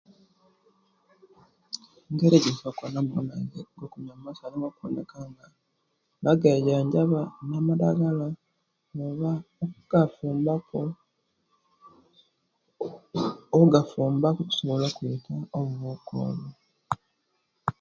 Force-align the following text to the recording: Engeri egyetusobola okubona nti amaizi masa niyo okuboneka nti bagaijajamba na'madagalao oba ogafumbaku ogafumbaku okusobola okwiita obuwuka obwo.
Engeri 2.07 2.35
egyetusobola 2.37 2.73
okubona 2.99 3.03
nti 3.43 3.59
amaizi 3.83 4.21
masa 4.23 4.45
niyo 4.49 4.67
okuboneka 4.69 5.15
nti 5.29 5.47
bagaijajamba 6.23 7.21
na'madagalao 7.47 8.37
oba 9.07 9.31
ogafumbaku 9.85 10.79
ogafumbaku 13.59 14.39
okusobola 14.43 14.85
okwiita 14.89 15.33
obuwuka 15.57 16.11
obwo. 16.27 16.49